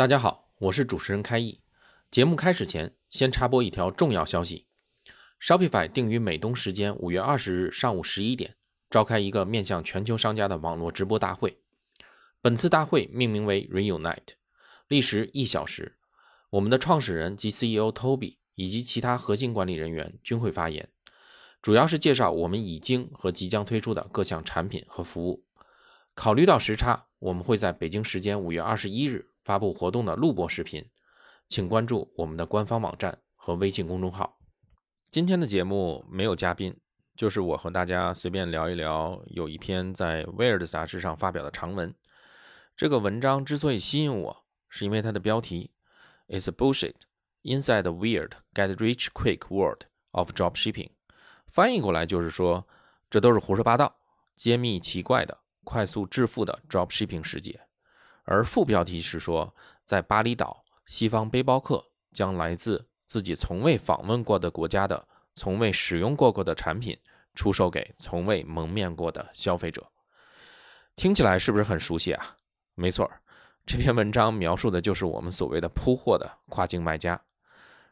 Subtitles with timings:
[0.00, 1.60] 大家好，我是主持人开义。
[2.10, 4.64] 节目开始前，先插播一条重要消息
[5.38, 8.56] ：Shopify 定于美东时间五月二十日上午十一点
[8.88, 11.58] 召开一个面向全球商家的网络直播大会。
[12.40, 14.36] 本次大会命名为 Reunite，
[14.88, 15.98] 历时一小时。
[16.48, 20.88] 我们的创始人及 CEO Toby 以及其他核心管理人员均会发言，
[21.60, 25.44] 主要是介绍我们已经和即将推出的各项产品和服务。
[26.14, 30.88] 考虑到时差，我们会在北京时间五月二十一日发布活动的录播视频，
[31.48, 34.38] 请关注我们的官方网站和微信公众号。
[35.10, 36.72] 今天的节目没有嘉宾，
[37.16, 39.20] 就是我和大家随便聊一聊。
[39.26, 41.92] 有一篇在《Weird》杂志上发表的长文，
[42.76, 45.74] 这个文章之所以吸引我，是因为它的标题。
[46.28, 46.94] It's bullshit
[47.42, 49.80] inside the weird get rich quick world
[50.12, 50.90] of dropshipping。
[51.48, 52.68] 翻译过来就是说，
[53.10, 53.96] 这都是胡说八道、
[54.36, 57.60] 揭秘奇怪的快速致富的 dropshipping 世界。
[58.30, 59.52] 而副标题是说，
[59.84, 65.04] 在巴厘岛，西方背包客将来自自己从未访问过的国家的、
[65.34, 66.96] 从未使用过过的产品
[67.34, 69.84] 出售给从未蒙面过的消费者。
[70.94, 72.36] 听起来是不是很熟悉啊？
[72.76, 73.10] 没错。
[73.66, 77.20] 这篇文章描述的就是我们所谓的铺货的跨境卖家，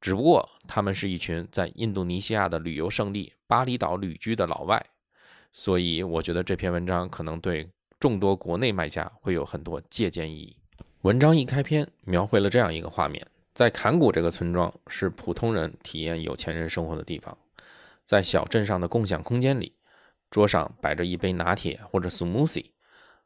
[0.00, 4.82] 只不过他们是一群在印度尼西亚的旅游胜地巴厘岛旅居的老外，
[5.52, 7.70] 所以我觉得这篇文章可能对
[8.02, 10.56] 众多国内卖家会有很多借鉴意义。
[11.02, 17.38] 文章一开篇描绘了这样一个画面：在坎古这个村庄是普通人体验有钱人生活的地方，
[18.02, 19.72] 在小镇上的共享空间里，
[20.32, 22.64] 桌上摆着一杯拿铁或者 smoothie。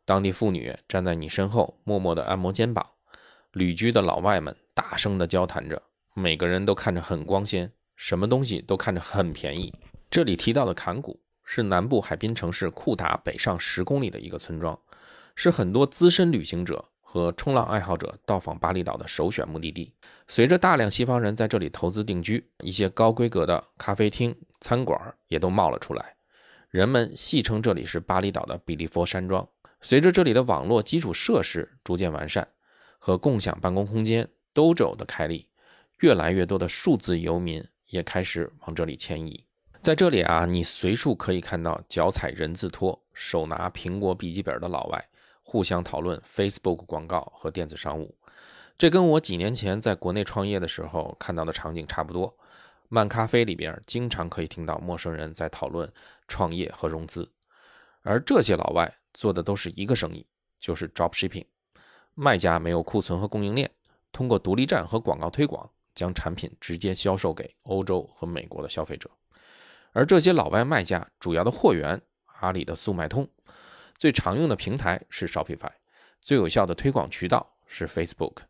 [0.04, 2.86] 当地妇女站在你身后，默默地按摩肩膀。
[3.52, 5.82] 旅居的老外们大声地交谈着，
[6.12, 9.72] 每个人都看着很光鲜，什么东西都看着很便宜。
[10.10, 14.78] 这里提到的坎古是南部海滨城市库达北上十公里的一个村庄，
[15.36, 19.94] 是很多资深旅行者和冲浪爱好者到访巴厘岛的首选目的地。
[20.26, 26.16] 随着大量西方人在这里投资定居，一些高规格的咖啡厅、餐馆也都冒了出来。
[26.68, 29.48] 人们戏称这里是巴厘岛的比利佛山庄。
[29.80, 32.48] 随着这里的网络基础设施逐渐完善，
[32.98, 35.48] 和共享办公空间 Dojo 的开立，
[36.00, 39.46] 越来越多的数字游民也开始往这里迁移。
[39.86, 45.08] 在这里啊，你随处可以看到脚踩人字拖、手拿苹果笔记本的老外，
[45.44, 48.12] 互相讨论 Facebook 广告和电子商务。
[48.76, 52.36] 这跟我几年前在国内创业的时候看到的场景差不多。
[52.88, 55.88] 漫咖啡里边经常可以听到陌生人在讨论
[56.26, 57.30] 创业和融资，
[58.02, 58.92] 而这些老外。
[59.14, 60.26] 做的都是一个生意，
[60.58, 61.44] 就是 drop shipping。
[62.14, 63.70] 卖家没有库存和供应链，
[64.10, 69.08] 通过独立站和广告推广，将产品直接销售给欧洲和美国的消费者。
[69.96, 71.98] 而这些老外卖家主要的货源，
[72.42, 73.26] 阿里的速卖通，
[73.96, 75.70] 最常用的平台是 Shopify，
[76.20, 78.40] 最有效的推广渠道是 Facebook。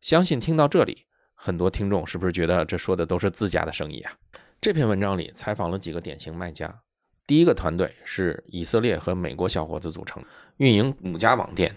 [0.00, 4.12] 相信听到这里，很多听众是不是觉得这说的都是自家的生意啊？
[4.60, 6.82] 这篇文章里采访了几个典型卖家。
[7.28, 10.20] 第一个团队是以色列和美国小伙子组成，
[10.56, 11.76] 运营五家网店，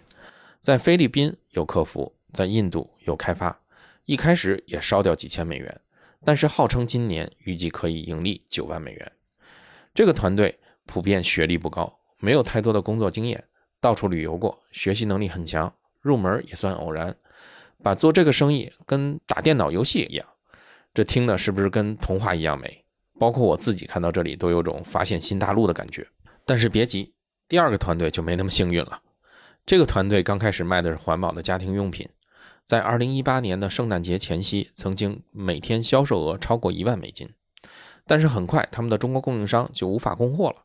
[0.60, 3.56] 在菲律宾有客服，在印度有开发，
[4.06, 5.82] 一开始也烧掉几千美元，
[6.26, 9.12] 但是号称今年预计可以盈利九万美元。
[9.94, 13.42] 这个团队普遍学历不高，没有太多的工作经验，
[13.80, 15.72] 到处旅游过，学习能力很强，
[16.02, 17.16] 入门也算偶然，
[17.84, 20.28] 把做这个生意跟打电脑游戏一样，
[20.94, 22.84] 这听的是不是跟童话一样美？
[23.20, 26.06] 包括我自己看到这里都有种发现新大陆的感觉，
[26.46, 27.14] 但是别急，
[27.48, 29.02] 第二个团队就没那么幸运了。
[29.66, 32.10] 这个团队刚开始卖的是环保的家庭用品，
[32.66, 37.30] 在2018年的圣诞节前夕，曾经每天销售额超过一万美金，
[38.08, 40.56] 但是很快他们的中国供应商就无法供货了，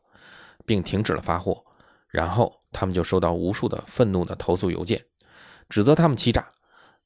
[0.65, 1.63] 并停止了发货，
[2.09, 5.05] 然后他们就收到无数的愤怒的投诉邮件，
[5.69, 6.49] 指责他们欺诈，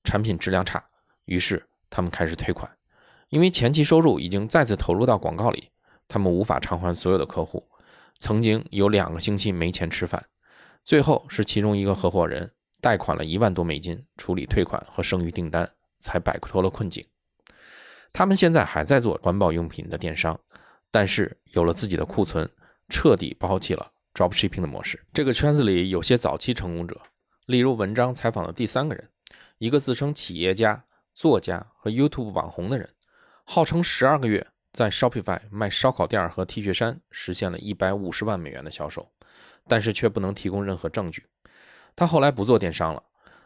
[0.05, 0.81] 产品质量差，
[1.25, 2.71] 于是他们开始退款。
[3.27, 5.71] 因为前期收入已经再次投入到广告里，
[6.07, 7.67] 他们无法偿还所有的客户，
[8.19, 10.25] 曾经有两个星期没钱吃饭，
[10.85, 12.49] 最后是其中一个合伙人
[12.85, 15.67] 贷款了一万多美金处理退款和剩余订单，
[15.97, 17.03] 才摆脱了困境。
[18.13, 20.39] 他们现在还在做环保用品的电商，
[20.91, 22.47] 但是有了自己的库存，
[22.87, 25.03] 彻底抛弃了 dropshipping 的模式。
[25.11, 27.01] 这个圈子里有些早期成功者，
[27.47, 29.09] 例如文章采访的第三个人，
[29.57, 32.87] 一个自称企业家、作家和 YouTube 网红的人，
[33.45, 39.11] 号称十二个月在 Shopify 卖烧烤店和 T 恤衫，实现了一百五十万美元的销售，
[39.67, 41.25] 但是却不能提供任何证据。
[41.95, 43.01] 他后来不做电商了，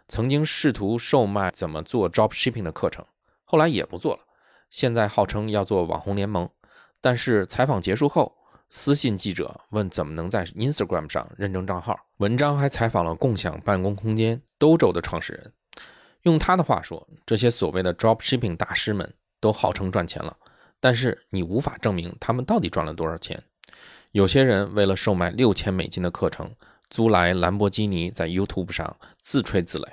[0.07, 3.05] 曾经试图售卖怎么做 Dropshipping 的课程，
[3.43, 4.21] 后来也不做了。
[4.69, 6.49] 现在号称要做网红联盟，
[7.01, 8.35] 但是采访结束后。
[8.71, 11.99] 私信记者问怎么能在 Instagram 上认证账号？
[12.17, 15.51] 文章还采访了共享办公空间 Dojo 的创始人。
[16.21, 20.37] 用他的话说，这些所谓的 Dropshipping 大师们都号称赚钱了，
[20.79, 23.41] 但是你无法证明他们到底赚了多少钱。
[24.11, 26.53] 有些人为了售卖六千美金的课程，
[26.89, 29.87] 租来兰博基尼在 YouTube 上自吹自擂，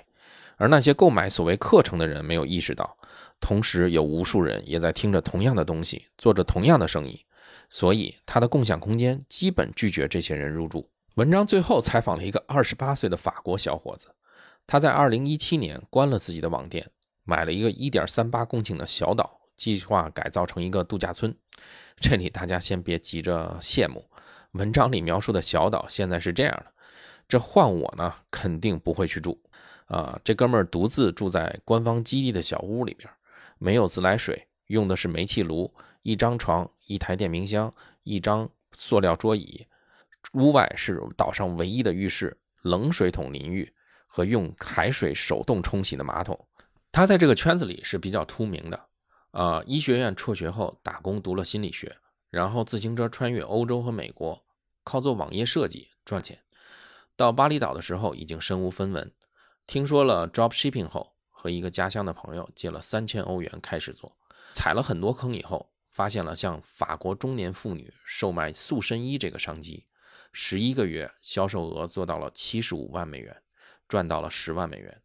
[0.56, 2.96] 而那些购买所谓课程的人没有意识到，
[3.40, 7.24] 同时有无数人也在听着同样的东西，做着同样的生意。
[7.68, 10.88] 所以，他的共享空间基本拒绝这些人入住。
[11.16, 14.14] 文章最后采访了一个二十八岁的法国小伙子，
[14.66, 16.88] 他在二零一七年关了自己的网店，
[17.24, 21.34] 买了一个一点三八公顷的小岛，计划改造成一个度假村。
[21.96, 24.04] 这里大家先别急着羡慕，
[24.52, 26.66] 文章里描述的小岛现在是这样的。
[27.28, 29.40] 这换我呢，肯定不会去住。
[29.86, 33.08] 啊，这哥们儿独自住在官方基地的小屋里边，
[33.58, 35.72] 没有自来水，用的是煤气炉。
[36.02, 37.72] 一张床，一台电冰箱，
[38.04, 39.66] 一张塑料桌椅。
[40.32, 43.72] 屋外是岛上唯一的浴室，冷水桶淋浴
[44.06, 46.38] 和用海水手动冲洗的马桶。
[46.92, 48.86] 他在这个圈子里是比较出名的。
[49.32, 51.94] 呃，医学院辍学后打工读了心理学，
[52.30, 54.42] 然后自行车穿越欧洲和美国，
[54.82, 56.38] 靠做网页设计赚钱。
[57.16, 59.12] 到巴厘岛的时候已经身无分文，
[59.66, 64.16] 听说了 dropshipping 后，和一个家乡的朋友借了三千欧元开始做，
[64.52, 65.70] 踩了很多坑以后。
[65.96, 69.86] 发现了向法国中年妇女售卖塑身衣这个商机，
[70.30, 73.34] 十一个月销售额做到了七十五万美元，
[73.88, 75.02] 赚到了十万美元。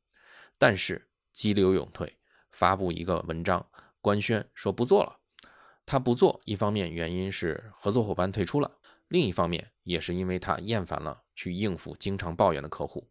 [0.57, 2.17] 但是激流勇退，
[2.51, 3.65] 发布一个文章
[4.01, 5.17] 官宣说不做了。
[5.85, 8.69] 他不做，一方面原因是合作伙伴退出了，
[9.11, 13.05] 另一方面也是因为他厌烦了去应付经常抱怨的客户。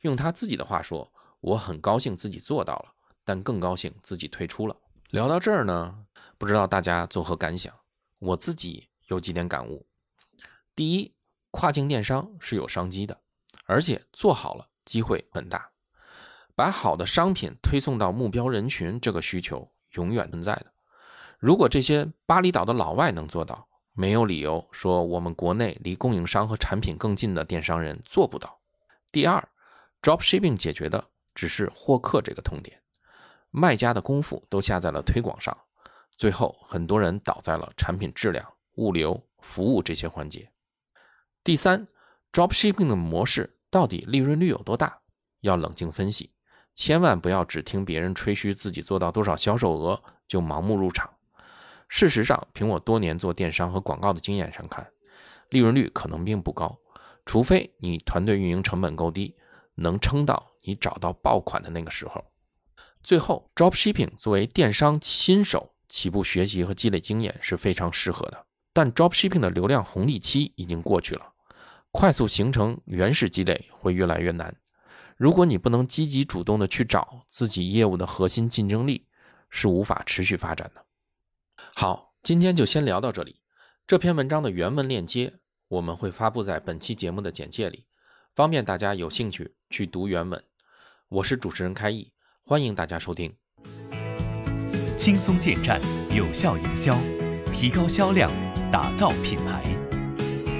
[0.00, 2.92] 用他自己的话说：“我很高兴自己做到了，
[3.24, 4.76] 但更高兴自己退出了。”
[5.10, 6.04] 聊到这儿呢。
[6.38, 7.72] 不知道大家作何感想？
[8.18, 9.86] 我自己有几点感悟。
[10.74, 11.14] 第一，
[11.52, 13.16] 跨境电商是有商机的，
[13.64, 15.70] 而且做好了机会很大。
[16.56, 20.66] 把好的商品推送到目标人群，这个需求永远存在的。
[21.38, 23.67] 如果这些巴厘岛的老外能做到，
[23.98, 28.56] 没有理由说我们国内离供应商和产品更近的电商人做不到。
[29.10, 29.42] 第二
[30.00, 31.04] ，dropshipping 解决的
[31.34, 32.80] 只是获客这个痛点，
[33.50, 35.56] 卖家的功夫都下在了推广上。
[36.16, 40.48] 最后，很多人倒在了产品质量、物流、服务这些环节。
[41.42, 41.84] 第三
[42.30, 44.96] ，dropshipping 的模式到底利润率有多大？
[45.40, 46.30] 要冷静分析，
[46.72, 51.10] 千万不要只听别人吹嘘自己做到多少销售额就盲目入场。
[51.88, 54.86] 事实上，凭我多年做电商和广告的经验上看，
[55.50, 56.78] 利润率可能并不高，
[57.26, 59.34] 除非你团队运营成本够低，
[59.74, 62.24] 能撑到你找到爆款的那个时候。
[63.02, 65.74] 最后，dropshipping 作为电商新手。
[65.90, 68.44] 起步学习和积累经验是非常适合的，
[68.74, 71.32] 但 dropshipping 的流量红利期已经过去了，
[71.90, 74.54] 快速形成原始积累会越来越难。
[75.16, 79.06] 如果你不能积极主动的去找自己业务的核心竞争力，
[79.48, 80.84] 是无法持续发展的。
[81.80, 83.36] 好，今天就先聊到这里。
[83.86, 85.34] 这篇文章的原文链接
[85.68, 87.84] 我们会发布在本期节目的简介里，
[88.34, 90.42] 方便大家有兴趣去读原文。
[91.08, 92.10] 我是主持人开义，
[92.42, 93.32] 欢迎大家收听。
[94.96, 95.80] 轻松建站，
[96.12, 96.98] 有效营销，
[97.52, 98.32] 提高销量，
[98.72, 99.64] 打造品牌。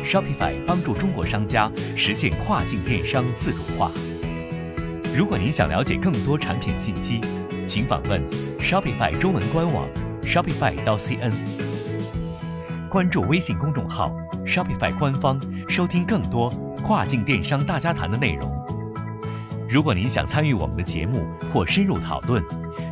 [0.04, 3.90] Shopify 帮助中国商家实现跨境电商自主化。
[5.16, 7.20] 如果您想了解更多产品信息，
[7.66, 8.22] 请访问
[8.60, 9.84] Shopify 中文官网
[10.28, 11.32] Shopify 到 CN。
[12.90, 14.12] 关注微信公众号
[14.44, 16.50] Shopify 官方，收听更多
[16.84, 18.52] 跨境电商大家谈的内容。
[19.66, 22.44] 如果您想参与我们的节目或深入讨论，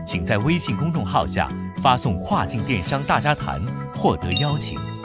[0.07, 1.50] 请在微信公众号下
[1.83, 3.61] 发送“跨境电商大家谈”
[3.95, 4.96] 获得邀请。